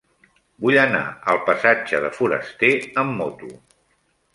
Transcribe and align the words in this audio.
Vull 0.65 0.77
anar 0.83 1.01
al 1.35 1.39
passatge 1.51 2.03
de 2.07 2.13
Forasté 2.19 2.75
amb 3.05 3.19
moto. 3.23 3.57